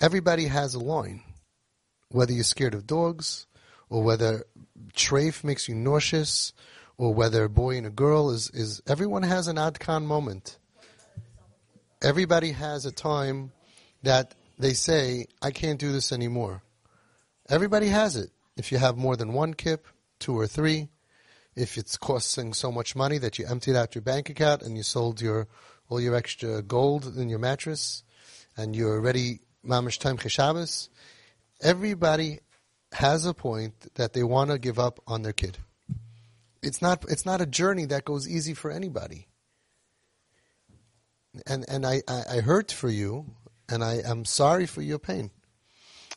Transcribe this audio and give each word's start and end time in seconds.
everybody 0.00 0.46
has 0.46 0.74
a 0.74 0.80
line. 0.80 1.22
Whether 2.10 2.32
you're 2.32 2.44
scared 2.44 2.74
of 2.74 2.86
dogs, 2.86 3.46
or 3.88 4.02
whether 4.02 4.44
trafe 4.94 5.44
makes 5.44 5.68
you 5.68 5.74
nauseous, 5.74 6.52
or 6.96 7.14
whether 7.14 7.44
a 7.44 7.48
boy 7.48 7.76
and 7.76 7.86
a 7.86 7.90
girl 7.90 8.30
is, 8.30 8.50
is 8.50 8.82
everyone 8.86 9.22
has 9.22 9.48
an 9.48 9.56
adkan 9.56 10.04
moment. 10.04 10.58
Everybody 12.02 12.52
has 12.52 12.86
a 12.86 12.92
time 12.92 13.52
that 14.02 14.34
they 14.58 14.72
say, 14.72 15.26
I 15.40 15.50
can't 15.50 15.78
do 15.78 15.92
this 15.92 16.12
anymore. 16.12 16.62
Everybody 17.48 17.88
has 17.88 18.16
it. 18.16 18.30
If 18.56 18.72
you 18.72 18.78
have 18.78 18.96
more 18.96 19.16
than 19.16 19.32
one 19.32 19.54
kip, 19.54 19.86
two 20.18 20.38
or 20.38 20.46
three, 20.46 20.88
if 21.56 21.78
it's 21.78 21.96
costing 21.96 22.52
so 22.52 22.70
much 22.70 22.94
money 22.94 23.18
that 23.18 23.38
you 23.38 23.46
emptied 23.46 23.76
out 23.76 23.94
your 23.94 24.02
bank 24.02 24.30
account 24.30 24.62
and 24.62 24.76
you 24.76 24.82
sold 24.82 25.20
your 25.20 25.48
all 25.88 26.00
your 26.00 26.14
extra 26.14 26.62
gold 26.62 27.16
in 27.16 27.28
your 27.28 27.40
mattress, 27.40 28.04
and 28.56 28.76
you're 28.76 28.94
already 28.94 29.40
mamish 29.66 29.98
time 29.98 30.16
cheshabes, 30.16 30.88
everybody 31.60 32.40
has 32.92 33.26
a 33.26 33.34
point 33.34 33.94
that 33.94 34.12
they 34.12 34.22
want 34.22 34.50
to 34.50 34.58
give 34.58 34.78
up 34.78 35.00
on 35.06 35.22
their 35.22 35.32
kid. 35.32 35.58
It's 36.62 36.82
not 36.82 37.04
it's 37.08 37.24
not 37.24 37.40
a 37.40 37.46
journey 37.46 37.86
that 37.86 38.04
goes 38.04 38.28
easy 38.28 38.54
for 38.54 38.70
anybody. 38.70 39.28
And 41.46 41.64
and 41.68 41.86
I, 41.86 42.02
I, 42.08 42.22
I 42.32 42.40
hurt 42.40 42.72
for 42.72 42.88
you 42.88 43.26
and 43.68 43.84
I 43.84 44.00
am 44.04 44.24
sorry 44.24 44.66
for 44.66 44.82
your 44.82 44.98
pain. 44.98 45.30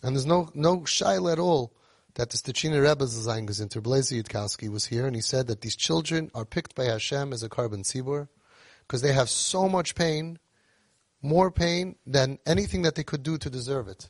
And 0.01 0.15
there's 0.15 0.25
no 0.25 0.49
no 0.53 0.79
shaila 0.79 1.34
at 1.34 1.39
all 1.39 1.73
that 2.15 2.29
the 2.29 2.37
Stechina 2.37 2.81
Rebbe 2.81 3.05
Zayin 3.05 3.84
Blazy 3.84 4.21
Yudkowsky 4.21 4.70
was 4.70 4.85
here 4.85 5.07
and 5.07 5.15
he 5.15 5.21
said 5.21 5.48
that 5.48 5.62
these 5.62 5.75
children 5.75 6.29
are 6.35 6.45
picked 6.45 6.75
by 6.75 6.85
Hashem 6.85 7.34
as 7.34 7.43
a 7.43 7.49
korban 7.49 7.84
tzibur 7.84 8.27
because 8.81 9.01
they 9.01 9.13
have 9.13 9.29
so 9.29 9.70
much 9.70 9.95
pain, 9.95 10.37
more 11.23 11.50
pain 11.50 11.95
than 12.05 12.38
anything 12.45 12.84
that 12.84 12.95
they 12.95 13.04
could 13.04 13.23
do 13.23 13.38
to 13.40 13.50
deserve 13.50 13.88
it. 13.88 14.10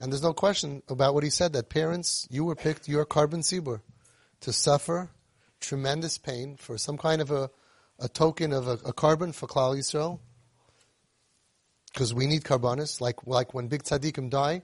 And 0.00 0.10
there's 0.10 0.22
no 0.22 0.32
question 0.32 0.82
about 0.88 1.14
what 1.14 1.22
he 1.22 1.30
said 1.30 1.52
that 1.52 1.68
parents, 1.68 2.26
you 2.30 2.44
were 2.44 2.56
picked, 2.56 2.88
your 2.88 3.04
korban 3.04 3.40
tzibur, 3.40 3.82
to 4.40 4.52
suffer 4.52 5.10
tremendous 5.60 6.18
pain 6.18 6.56
for 6.56 6.78
some 6.78 6.96
kind 6.96 7.20
of 7.20 7.30
a, 7.30 7.50
a 7.98 8.08
token 8.08 8.52
of 8.52 8.68
a, 8.68 8.72
a 8.72 8.92
korban 8.92 9.34
for 9.34 9.46
Klal 9.46 9.76
Yisrael. 9.76 10.20
Because 11.92 12.14
we 12.14 12.26
need 12.26 12.44
korbanos, 12.44 13.00
like 13.00 13.26
like 13.26 13.54
when 13.54 13.66
big 13.66 13.82
tzaddikim 13.82 14.30
die, 14.30 14.62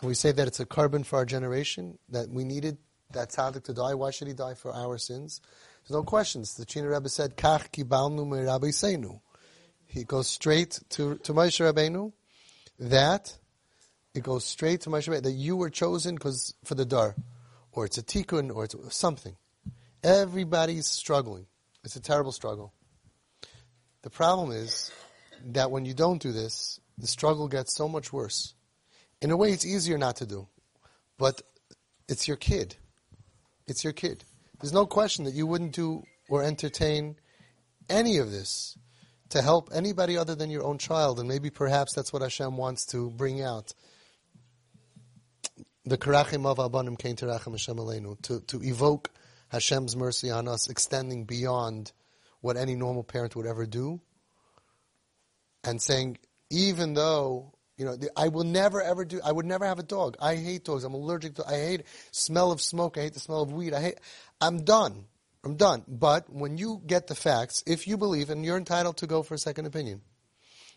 and 0.00 0.08
we 0.08 0.14
say 0.14 0.32
that 0.32 0.48
it's 0.48 0.60
a 0.60 0.66
korban 0.66 1.04
for 1.04 1.16
our 1.16 1.24
generation, 1.24 1.98
that 2.08 2.28
we 2.28 2.44
needed 2.44 2.78
that 3.12 3.30
tzaddik 3.30 3.64
to 3.64 3.72
die. 3.72 3.94
Why 3.94 4.10
should 4.10 4.28
he 4.28 4.34
die 4.34 4.54
for 4.54 4.74
our 4.74 4.98
sins? 4.98 5.40
There's 5.82 5.96
no 5.96 6.02
questions. 6.02 6.54
The 6.54 6.64
China 6.64 6.88
Rebbe 6.88 7.08
said, 7.08 7.36
Kach 7.36 7.70
kibalnu 7.70 8.46
Rabbi 8.46 8.68
seinu. 8.68 9.20
He 9.88 10.04
goes 10.04 10.28
straight 10.28 10.78
to, 10.90 11.16
to 11.16 11.32
Moshe 11.32 11.60
Rabbeinu, 11.60 12.12
that 12.78 13.34
it 14.14 14.22
goes 14.22 14.44
straight 14.44 14.82
to 14.82 14.90
Moshe 14.90 15.08
Rabbeinu, 15.08 15.22
that 15.22 15.32
you 15.32 15.56
were 15.56 15.70
chosen 15.70 16.14
because 16.14 16.54
for 16.62 16.74
the 16.74 16.84
dar, 16.84 17.16
or 17.72 17.86
it's 17.86 17.96
a 17.96 18.02
tikkun, 18.02 18.54
or 18.54 18.64
it's 18.64 18.76
something. 18.94 19.34
Everybody's 20.04 20.86
struggling. 20.86 21.46
It's 21.84 21.96
a 21.96 22.00
terrible 22.00 22.32
struggle. 22.32 22.74
The 24.02 24.10
problem 24.10 24.52
is 24.52 24.92
that 25.46 25.70
when 25.70 25.86
you 25.86 25.94
don't 25.94 26.20
do 26.20 26.32
this, 26.32 26.78
the 26.98 27.06
struggle 27.06 27.48
gets 27.48 27.74
so 27.74 27.88
much 27.88 28.12
worse. 28.12 28.54
In 29.22 29.30
a 29.30 29.36
way, 29.36 29.52
it's 29.52 29.66
easier 29.66 29.96
not 29.96 30.16
to 30.16 30.26
do, 30.26 30.48
but 31.16 31.40
it's 32.08 32.28
your 32.28 32.36
kid. 32.36 32.76
It's 33.66 33.84
your 33.84 33.94
kid. 33.94 34.24
There's 34.60 34.72
no 34.72 34.86
question 34.86 35.24
that 35.24 35.34
you 35.34 35.46
wouldn't 35.46 35.72
do 35.72 36.02
or 36.28 36.42
entertain 36.42 37.16
any 37.88 38.18
of 38.18 38.30
this 38.30 38.76
to 39.30 39.42
help 39.42 39.70
anybody 39.72 40.16
other 40.16 40.34
than 40.34 40.50
your 40.50 40.64
own 40.64 40.78
child, 40.78 41.18
and 41.18 41.28
maybe 41.28 41.50
perhaps 41.50 41.94
that's 41.94 42.12
what 42.12 42.22
Hashem 42.22 42.56
wants 42.56 42.86
to 42.86 43.10
bring 43.10 43.42
out. 43.42 43.74
The 45.84 45.98
karachim 45.98 46.46
of 46.46 46.58
Abanim 46.58 46.98
came 46.98 47.16
to 47.16 47.26
Rachem 47.26 47.52
Hashem 47.52 47.76
Aleinu, 47.76 48.20
to, 48.22 48.40
to 48.40 48.62
evoke 48.62 49.10
Hashem's 49.52 49.96
mercy 49.96 50.30
on 50.30 50.48
us, 50.48 50.68
extending 50.68 51.24
beyond 51.24 51.92
what 52.40 52.56
any 52.56 52.74
normal 52.74 53.02
parent 53.02 53.34
would 53.36 53.46
ever 53.46 53.66
do, 53.66 54.00
and 55.64 55.80
saying, 55.80 56.18
even 56.50 56.94
though 56.94 57.52
you 57.78 57.84
know, 57.84 57.96
I 58.16 58.26
will 58.28 58.44
never 58.44 58.82
ever 58.82 59.04
do. 59.04 59.20
I 59.24 59.30
would 59.30 59.46
never 59.46 59.64
have 59.64 59.78
a 59.78 59.84
dog. 59.84 60.16
I 60.20 60.34
hate 60.34 60.64
dogs. 60.64 60.82
I'm 60.82 60.94
allergic 60.94 61.36
to. 61.36 61.46
I 61.46 61.52
hate 61.52 61.82
smell 62.10 62.50
of 62.50 62.60
smoke. 62.60 62.98
I 62.98 63.02
hate 63.02 63.14
the 63.14 63.20
smell 63.20 63.40
of 63.40 63.52
weed. 63.52 63.72
I 63.72 63.80
hate. 63.80 64.00
I'm 64.40 64.64
done. 64.64 65.04
I'm 65.44 65.56
done. 65.56 65.84
But 65.86 66.32
when 66.32 66.58
you 66.58 66.82
get 66.86 67.06
the 67.06 67.14
facts, 67.14 67.62
if 67.66 67.86
you 67.86 67.96
believe, 67.96 68.30
and 68.30 68.44
you're 68.44 68.56
entitled 68.56 68.98
to 68.98 69.06
go 69.06 69.22
for 69.22 69.34
a 69.34 69.38
second 69.38 69.66
opinion, 69.66 70.02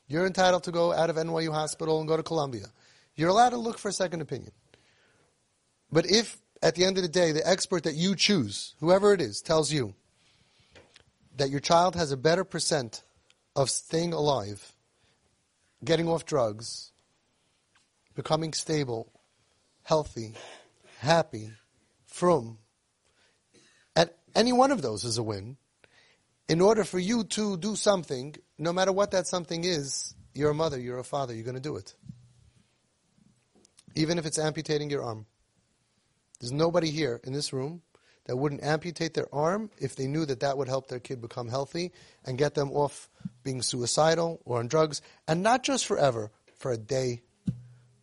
you're 0.07 0.25
entitled 0.25 0.63
to 0.63 0.71
go 0.71 0.93
out 0.93 1.09
of 1.09 1.15
NYU 1.15 1.51
Hospital 1.51 1.99
and 1.99 2.07
go 2.07 2.17
to 2.17 2.23
Columbia. 2.23 2.65
You're 3.15 3.29
allowed 3.29 3.49
to 3.51 3.57
look 3.57 3.77
for 3.77 3.89
a 3.89 3.93
second 3.93 4.21
opinion. 4.21 4.51
But 5.91 6.05
if 6.09 6.37
at 6.61 6.75
the 6.75 6.85
end 6.85 6.97
of 6.97 7.03
the 7.03 7.09
day, 7.09 7.31
the 7.31 7.47
expert 7.47 7.83
that 7.83 7.95
you 7.95 8.15
choose, 8.15 8.75
whoever 8.79 9.13
it 9.13 9.21
is, 9.21 9.41
tells 9.41 9.71
you 9.71 9.93
that 11.37 11.49
your 11.49 11.59
child 11.59 11.95
has 11.95 12.11
a 12.11 12.17
better 12.17 12.43
percent 12.43 13.03
of 13.55 13.69
staying 13.69 14.13
alive, 14.13 14.73
getting 15.83 16.07
off 16.07 16.25
drugs, 16.25 16.91
becoming 18.15 18.53
stable, 18.53 19.11
healthy, 19.83 20.33
happy, 20.99 21.51
from, 22.05 22.57
any 24.35 24.53
one 24.53 24.71
of 24.71 24.81
those 24.81 25.03
is 25.03 25.17
a 25.17 25.23
win. 25.23 25.57
In 26.47 26.61
order 26.61 26.83
for 26.83 26.99
you 26.99 27.23
to 27.23 27.57
do 27.57 27.75
something, 27.75 28.35
no 28.57 28.73
matter 28.73 28.91
what 28.91 29.11
that 29.11 29.27
something 29.27 29.63
is, 29.63 30.13
you're 30.33 30.51
a 30.51 30.55
mother, 30.55 30.79
you're 30.79 30.99
a 30.99 31.03
father, 31.03 31.33
you're 31.33 31.43
going 31.43 31.55
to 31.55 31.61
do 31.61 31.77
it. 31.77 31.93
Even 33.95 34.17
if 34.17 34.25
it's 34.25 34.39
amputating 34.39 34.89
your 34.89 35.03
arm. 35.03 35.25
There's 36.39 36.51
nobody 36.51 36.89
here 36.89 37.21
in 37.23 37.33
this 37.33 37.53
room 37.53 37.81
that 38.25 38.35
wouldn't 38.35 38.63
amputate 38.63 39.13
their 39.13 39.33
arm 39.33 39.69
if 39.79 39.95
they 39.95 40.07
knew 40.07 40.25
that 40.25 40.39
that 40.41 40.57
would 40.57 40.67
help 40.67 40.87
their 40.87 40.99
kid 40.99 41.21
become 41.21 41.47
healthy 41.47 41.91
and 42.25 42.37
get 42.37 42.55
them 42.55 42.71
off 42.71 43.09
being 43.43 43.61
suicidal 43.61 44.41
or 44.45 44.59
on 44.59 44.67
drugs. 44.67 45.01
And 45.27 45.43
not 45.43 45.63
just 45.63 45.85
forever, 45.85 46.31
for 46.57 46.71
a 46.71 46.77
day. 46.77 47.21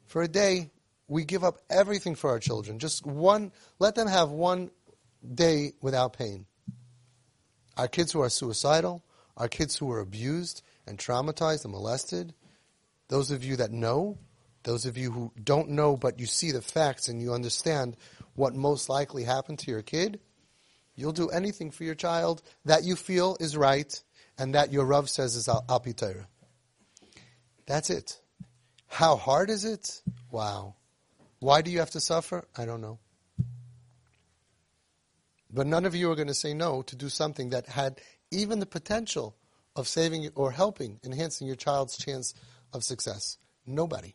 For 0.06 0.22
a 0.22 0.28
day, 0.28 0.70
we 1.06 1.24
give 1.24 1.44
up 1.44 1.58
everything 1.70 2.14
for 2.14 2.30
our 2.30 2.38
children. 2.38 2.78
Just 2.78 3.06
one, 3.06 3.52
let 3.78 3.94
them 3.94 4.08
have 4.08 4.30
one 4.30 4.70
day 5.34 5.72
without 5.80 6.12
pain. 6.12 6.46
Our 7.76 7.88
kids 7.88 8.12
who 8.12 8.20
are 8.22 8.28
suicidal, 8.28 9.04
our 9.36 9.48
kids 9.48 9.76
who 9.76 9.90
are 9.92 10.00
abused 10.00 10.62
and 10.86 10.98
traumatized 10.98 11.64
and 11.64 11.72
molested, 11.72 12.34
those 13.08 13.30
of 13.30 13.44
you 13.44 13.56
that 13.56 13.70
know, 13.70 14.18
those 14.64 14.84
of 14.84 14.98
you 14.98 15.10
who 15.10 15.32
don't 15.42 15.70
know 15.70 15.96
but 15.96 16.18
you 16.18 16.26
see 16.26 16.50
the 16.50 16.60
facts 16.60 17.08
and 17.08 17.22
you 17.22 17.32
understand 17.32 17.96
what 18.34 18.54
most 18.54 18.88
likely 18.88 19.24
happened 19.24 19.58
to 19.60 19.70
your 19.70 19.82
kid, 19.82 20.20
you'll 20.94 21.12
do 21.12 21.30
anything 21.30 21.70
for 21.70 21.84
your 21.84 21.94
child 21.94 22.42
that 22.64 22.84
you 22.84 22.96
feel 22.96 23.36
is 23.40 23.56
right 23.56 24.02
and 24.38 24.54
that 24.54 24.72
your 24.72 24.84
Rav 24.84 25.08
says 25.08 25.36
is 25.36 25.48
al. 25.48 25.64
That's 27.66 27.90
it. 27.90 28.20
How 28.88 29.16
hard 29.16 29.50
is 29.50 29.64
it? 29.64 30.02
Wow. 30.30 30.74
Why 31.40 31.62
do 31.62 31.70
you 31.70 31.78
have 31.78 31.90
to 31.90 32.00
suffer? 32.00 32.44
I 32.56 32.64
don't 32.64 32.80
know. 32.80 32.98
But 35.50 35.66
none 35.66 35.84
of 35.84 35.94
you 35.94 36.10
are 36.10 36.16
going 36.16 36.28
to 36.28 36.34
say 36.34 36.54
no 36.54 36.82
to 36.82 36.96
do 36.96 37.08
something 37.08 37.50
that 37.50 37.66
had 37.66 38.00
even 38.30 38.58
the 38.58 38.66
potential 38.66 39.36
of 39.74 39.88
saving 39.88 40.28
or 40.34 40.50
helping, 40.50 41.00
enhancing 41.04 41.46
your 41.46 41.56
child's 41.56 41.96
chance 41.96 42.34
of 42.72 42.84
success. 42.84 43.38
Nobody. 43.66 44.14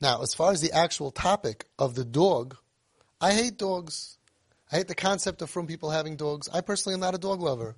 Now, 0.00 0.22
as 0.22 0.34
far 0.34 0.52
as 0.52 0.60
the 0.60 0.72
actual 0.72 1.10
topic 1.10 1.66
of 1.78 1.94
the 1.94 2.04
dog, 2.04 2.56
I 3.20 3.32
hate 3.32 3.58
dogs. 3.58 4.18
I 4.70 4.76
hate 4.76 4.88
the 4.88 4.94
concept 4.94 5.42
of 5.42 5.50
from 5.50 5.66
people 5.66 5.90
having 5.90 6.16
dogs. 6.16 6.48
I 6.52 6.60
personally 6.60 6.94
am 6.94 7.00
not 7.00 7.14
a 7.14 7.18
dog 7.18 7.40
lover. 7.40 7.76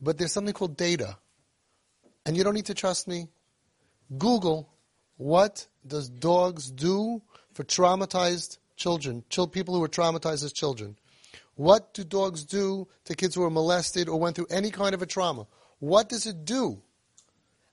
But 0.00 0.16
there's 0.16 0.32
something 0.32 0.54
called 0.54 0.76
data. 0.76 1.18
And 2.24 2.36
you 2.36 2.44
don't 2.44 2.54
need 2.54 2.66
to 2.66 2.74
trust 2.74 3.06
me. 3.06 3.28
Google 4.16 4.72
what 5.16 5.66
does 5.86 6.08
dogs 6.08 6.70
do 6.70 7.22
for 7.52 7.64
traumatized 7.64 8.58
children, 8.76 9.22
people 9.52 9.76
who 9.76 9.84
are 9.84 9.88
traumatized 9.88 10.44
as 10.44 10.52
children. 10.52 10.96
What 11.54 11.94
do 11.94 12.04
dogs 12.04 12.44
do 12.44 12.88
to 13.04 13.14
kids 13.14 13.34
who 13.34 13.44
are 13.44 13.50
molested 13.50 14.08
or 14.08 14.18
went 14.18 14.36
through 14.36 14.46
any 14.50 14.70
kind 14.70 14.94
of 14.94 15.02
a 15.02 15.06
trauma? 15.06 15.46
What 15.78 16.08
does 16.08 16.26
it 16.26 16.44
do? 16.44 16.82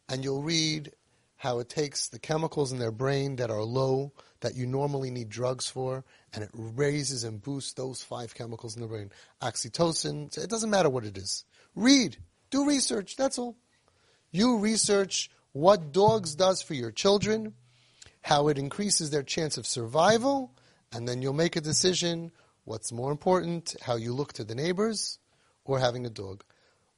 And 0.10 0.24
you'll 0.24 0.42
read 0.42 0.92
how 1.38 1.60
it 1.60 1.70
takes 1.70 2.10
the 2.10 2.20
chemicals 2.20 2.74
in 2.74 2.80
their 2.80 2.92
brain 2.92 3.38
that 3.38 3.50
are 3.50 3.64
low, 3.64 4.12
that 4.42 4.56
you 4.56 4.68
normally 4.68 5.10
need 5.10 5.30
drugs 5.30 5.70
for, 5.70 6.04
and 6.34 6.44
it 6.44 6.50
raises 6.54 7.24
and 7.24 7.42
boosts 7.42 7.74
those 7.74 8.04
five 8.04 8.36
chemicals 8.36 8.76
in 8.76 8.82
the 8.82 8.88
brain. 8.88 9.10
Oxytocin, 9.42 10.38
it 10.38 10.50
doesn't 10.50 10.70
matter 10.70 10.90
what 10.90 11.06
it 11.06 11.18
is. 11.18 11.46
Read, 11.76 12.18
do 12.50 12.68
research, 12.68 13.16
that's 13.16 13.40
all. 13.40 13.56
You 14.32 14.58
research 14.58 15.32
what 15.54 15.94
dogs 15.94 16.36
does 16.36 16.62
for 16.62 16.74
your 16.74 16.92
children, 16.92 17.54
how 18.22 18.50
it 18.50 18.58
increases 18.58 19.10
their 19.10 19.24
chance 19.24 19.58
of 19.58 19.66
survival, 19.66 20.54
and 20.92 21.08
then 21.08 21.22
you'll 21.22 21.34
make 21.34 21.56
a 21.56 21.62
decision 21.62 22.32
what's 22.70 22.92
more 22.92 23.12
important, 23.12 23.76
how 23.82 23.96
you 23.96 24.14
look 24.14 24.32
to 24.34 24.44
the 24.44 24.54
neighbors 24.54 25.18
or 25.66 25.80
having 25.80 26.06
a 26.06 26.10
dog. 26.10 26.44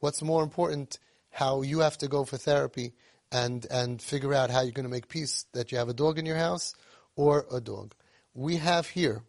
What's 0.01 0.21
more 0.21 0.43
important, 0.43 0.99
how 1.29 1.61
you 1.61 1.79
have 1.79 1.97
to 1.99 2.09
go 2.09 2.25
for 2.25 2.35
therapy 2.35 2.91
and 3.31 3.65
and 3.71 4.01
figure 4.01 4.33
out 4.33 4.49
how 4.49 4.63
you're 4.63 4.73
going 4.73 4.91
to 4.91 4.97
make 4.97 5.07
peace 5.07 5.45
that 5.53 5.71
you 5.71 5.77
have 5.77 5.87
a 5.87 5.93
dog 5.93 6.19
in 6.19 6.25
your 6.25 6.35
house 6.35 6.75
or 7.15 7.45
a 7.49 7.61
dog. 7.61 7.95
We 8.33 8.57
have 8.57 8.87
here 8.87 9.23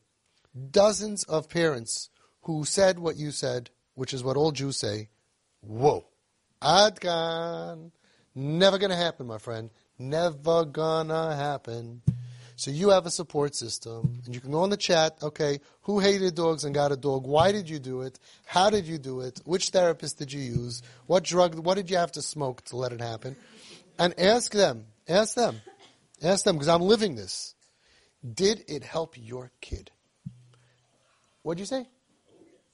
dozens 0.70 1.22
of 1.24 1.48
parents 1.48 2.10
who 2.42 2.64
said 2.64 2.98
what 2.98 3.14
you 3.16 3.30
said, 3.30 3.70
which 3.94 4.12
is 4.12 4.24
what 4.24 4.36
all 4.36 4.50
Jews 4.50 4.76
say. 4.76 5.10
Whoa, 5.60 6.04
Adkan, 6.60 7.92
never 8.34 8.78
going 8.78 8.90
to 8.90 8.96
happen, 8.96 9.28
my 9.28 9.38
friend. 9.38 9.70
Never 9.96 10.64
gonna 10.64 11.36
happen. 11.36 12.02
So 12.56 12.70
you 12.70 12.90
have 12.90 13.06
a 13.06 13.10
support 13.10 13.54
system, 13.54 14.20
and 14.24 14.34
you 14.34 14.40
can 14.40 14.50
go 14.50 14.60
on 14.60 14.70
the 14.70 14.76
chat. 14.76 15.16
Okay, 15.22 15.60
who 15.82 16.00
hated 16.00 16.34
dogs 16.34 16.64
and 16.64 16.74
got 16.74 16.92
a 16.92 16.96
dog? 16.96 17.26
Why 17.26 17.52
did 17.52 17.68
you 17.68 17.78
do 17.78 18.02
it? 18.02 18.18
How 18.44 18.70
did 18.70 18.86
you 18.86 18.98
do 18.98 19.20
it? 19.20 19.40
Which 19.44 19.70
therapist 19.70 20.18
did 20.18 20.32
you 20.32 20.40
use? 20.40 20.82
What 21.06 21.24
drug? 21.24 21.58
What 21.58 21.74
did 21.76 21.90
you 21.90 21.96
have 21.96 22.12
to 22.12 22.22
smoke 22.22 22.62
to 22.66 22.76
let 22.76 22.92
it 22.92 23.00
happen? 23.00 23.36
And 23.98 24.18
ask 24.18 24.52
them. 24.52 24.86
Ask 25.08 25.34
them. 25.34 25.60
Ask 26.22 26.44
them 26.44 26.56
because 26.56 26.68
I'm 26.68 26.82
living 26.82 27.16
this. 27.16 27.54
Did 28.22 28.64
it 28.68 28.84
help 28.84 29.16
your 29.18 29.50
kid? 29.60 29.90
What'd 31.42 31.58
you 31.58 31.66
say? 31.66 31.88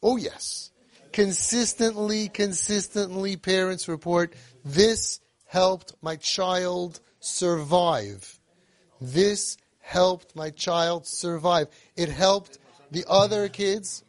Oh 0.02 0.16
yes. 0.16 0.70
Consistently, 1.12 2.28
consistently, 2.28 3.36
parents 3.36 3.88
report 3.88 4.34
this 4.64 5.20
helped 5.46 5.94
my 6.02 6.16
child 6.16 7.00
survive. 7.20 8.38
This 9.00 9.56
helped 9.88 10.37
my 10.37 10.50
child 10.50 11.06
survive. 11.06 11.67
It 11.96 12.11
helped 12.11 12.58
the 12.90 13.06
other 13.08 13.49
kids. 13.49 14.05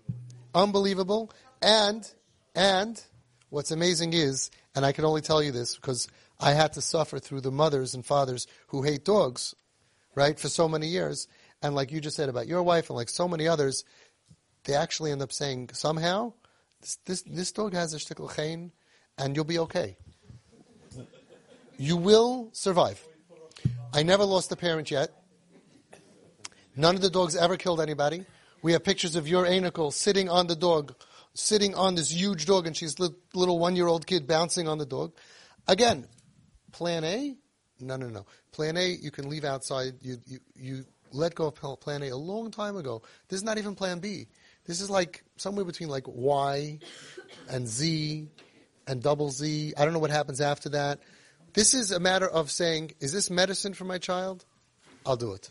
Unbelievable. 0.54 1.32
And, 1.62 2.06
and, 2.54 3.02
what's 3.50 3.72
amazing 3.72 4.12
is, 4.12 4.52
and 4.76 4.86
I 4.86 4.92
can 4.92 5.06
only 5.06 5.22
tell 5.22 5.42
you 5.42 5.54
this 5.54 5.78
because 5.78 6.10
I 6.38 6.52
had 6.52 6.74
to 6.74 6.82
suffer 6.82 7.18
through 7.18 7.42
the 7.42 7.52
mothers 7.52 7.94
and 7.94 8.06
fathers 8.06 8.46
who 8.68 8.84
hate 8.84 9.06
dogs, 9.06 9.56
right, 10.16 10.38
for 10.38 10.50
so 10.50 10.68
many 10.68 10.88
years. 10.88 11.30
And 11.62 11.76
like 11.76 11.94
you 11.94 12.02
just 12.02 12.18
said 12.18 12.28
about 12.28 12.48
your 12.48 12.62
wife 12.62 12.90
and 12.90 12.98
like 12.98 13.08
so 13.08 13.30
many 13.30 13.48
others, 13.48 13.86
they 14.66 14.74
actually 14.74 15.14
end 15.14 15.22
up 15.22 15.32
saying, 15.32 15.70
somehow, 15.72 16.34
this, 16.82 16.98
this, 17.06 17.22
this 17.22 17.52
dog 17.54 17.74
has 17.74 17.94
a 17.94 18.00
shtickle 18.00 18.36
chain 18.36 18.74
and 19.18 19.34
you'll 19.34 19.46
be 19.46 19.60
okay. 19.60 19.96
You 21.78 21.96
will 21.96 22.50
survive. 22.52 23.02
I 23.94 24.04
never 24.04 24.26
lost 24.26 24.52
a 24.52 24.58
parent 24.58 24.92
yet. 24.92 25.14
None 26.80 26.96
of 26.96 27.02
the 27.02 27.10
dogs 27.10 27.36
ever 27.36 27.58
killed 27.58 27.82
anybody. 27.82 28.26
We 28.62 28.72
have 28.72 28.86
pictures 28.86 29.18
of 29.18 29.28
your 29.28 29.46
anicle 29.46 29.92
sitting 29.92 30.30
on 30.30 30.48
the 30.48 30.56
dog, 30.56 30.96
sitting 31.34 31.76
on 31.76 31.96
this 31.96 32.10
huge 32.10 32.46
dog, 32.46 32.68
and 32.68 32.78
she's 32.78 32.98
little 33.00 33.60
one-year-old 33.60 34.08
kid 34.08 34.26
bouncing 34.28 34.70
on 34.70 34.78
the 34.78 34.86
dog. 34.86 35.12
Again, 35.68 36.08
plan 36.72 37.04
A? 37.04 37.36
No, 37.82 37.98
no, 37.98 38.08
no. 38.08 38.26
Plan 38.54 38.78
A, 38.78 38.88
you 38.92 39.12
can 39.12 39.30
leave 39.30 39.44
outside. 39.44 39.96
You, 40.02 40.20
you, 40.26 40.40
you 40.56 40.86
let 41.12 41.36
go 41.36 41.48
of 41.48 41.82
plan 41.82 42.02
A 42.02 42.12
a 42.12 42.16
long 42.16 42.50
time 42.50 42.78
ago. 42.78 43.02
This 43.28 43.40
is 43.40 43.44
not 43.44 43.58
even 43.58 43.76
plan 43.76 44.00
B. 44.00 44.28
This 44.66 44.80
is 44.80 44.90
like 44.90 45.26
somewhere 45.36 45.66
between 45.66 45.90
like 45.90 46.06
Y 46.08 46.80
and 47.50 47.68
Z 47.68 48.26
and 48.88 49.04
double 49.04 49.32
Z. 49.32 49.74
I 49.78 49.84
don't 49.84 49.94
know 49.94 50.00
what 50.00 50.12
happens 50.12 50.40
after 50.40 50.70
that. 50.70 51.00
This 51.54 51.74
is 51.74 51.92
a 51.92 52.00
matter 52.00 52.30
of 52.30 52.50
saying, 52.50 52.94
is 53.02 53.12
this 53.12 53.30
medicine 53.30 53.74
for 53.74 53.84
my 53.84 53.98
child? 53.98 54.46
I'll 55.06 55.18
do 55.18 55.34
it. 55.34 55.50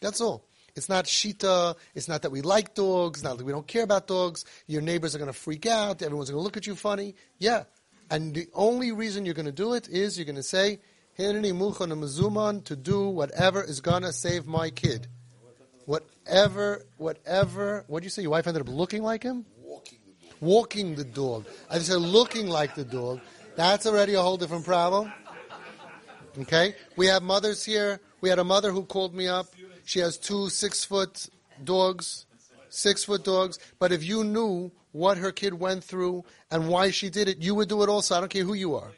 That's 0.00 0.20
all. 0.20 0.44
It's 0.76 0.88
not 0.88 1.06
shita. 1.06 1.76
It's 1.94 2.08
not 2.08 2.22
that 2.22 2.30
we 2.30 2.40
like 2.40 2.74
dogs. 2.74 3.22
Not 3.22 3.38
that 3.38 3.44
we 3.44 3.52
don't 3.52 3.66
care 3.66 3.82
about 3.82 4.06
dogs. 4.06 4.44
Your 4.66 4.82
neighbors 4.82 5.14
are 5.14 5.18
going 5.18 5.32
to 5.32 5.38
freak 5.38 5.66
out. 5.66 6.02
Everyone's 6.02 6.30
going 6.30 6.40
to 6.40 6.44
look 6.44 6.56
at 6.56 6.66
you 6.66 6.74
funny. 6.74 7.14
Yeah. 7.38 7.64
And 8.10 8.34
the 8.34 8.48
only 8.54 8.92
reason 8.92 9.24
you're 9.24 9.34
going 9.34 9.46
to 9.46 9.52
do 9.52 9.74
it 9.74 9.88
is 9.88 10.18
you're 10.18 10.24
going 10.24 10.36
to 10.36 10.42
say, 10.42 10.78
Hinani 11.18 11.52
muchan 11.52 11.92
mazuman 11.92 12.64
to 12.64 12.76
do 12.76 13.08
whatever 13.08 13.62
is 13.62 13.80
going 13.80 14.02
to 14.02 14.12
save 14.12 14.46
my 14.46 14.70
kid. 14.70 15.08
Whatever, 15.84 16.84
whatever. 16.96 17.84
What 17.88 18.00
do 18.00 18.04
you 18.04 18.10
say? 18.10 18.22
Your 18.22 18.30
wife 18.30 18.46
ended 18.46 18.62
up 18.62 18.68
looking 18.68 19.02
like 19.02 19.22
him? 19.22 19.46
Walking 19.62 19.98
the 20.06 20.26
dog. 20.26 20.36
Walking 20.40 20.94
the 20.94 21.04
dog. 21.04 21.46
I 21.70 21.78
said 21.78 21.96
looking 21.96 22.46
like 22.46 22.74
the 22.74 22.84
dog. 22.84 23.20
That's 23.56 23.86
already 23.86 24.14
a 24.14 24.22
whole 24.22 24.36
different 24.36 24.64
problem. 24.64 25.12
Okay? 26.40 26.74
We 26.96 27.06
have 27.06 27.22
mothers 27.22 27.64
here. 27.64 28.00
We 28.20 28.28
had 28.28 28.38
a 28.38 28.44
mother 28.44 28.70
who 28.70 28.84
called 28.84 29.14
me 29.14 29.28
up. 29.28 29.46
She 29.88 30.00
has 30.00 30.18
two 30.18 30.50
six 30.50 30.84
foot 30.84 31.30
dogs, 31.64 32.26
six 32.68 33.04
foot 33.04 33.24
dogs. 33.24 33.58
But 33.78 33.90
if 33.90 34.04
you 34.04 34.22
knew 34.22 34.70
what 34.92 35.16
her 35.16 35.32
kid 35.32 35.54
went 35.54 35.82
through 35.82 36.26
and 36.50 36.68
why 36.68 36.90
she 36.90 37.08
did 37.08 37.26
it, 37.26 37.38
you 37.38 37.54
would 37.54 37.70
do 37.70 37.82
it 37.82 37.88
also. 37.88 38.14
I 38.14 38.20
don't 38.20 38.28
care 38.28 38.44
who 38.44 38.52
you 38.52 38.74
are. 38.74 38.92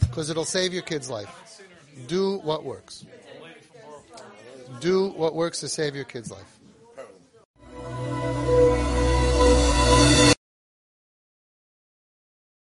Because 0.00 0.28
it'll 0.28 0.44
save 0.44 0.74
your 0.74 0.82
kid's 0.82 1.08
life. 1.08 1.62
Do 2.08 2.40
what 2.40 2.62
works. 2.62 3.06
Do 4.80 5.08
what 5.16 5.34
works 5.34 5.60
to 5.60 5.68
save 5.70 5.96
your 5.96 6.04
kid's 6.04 6.30
life. 6.30 6.53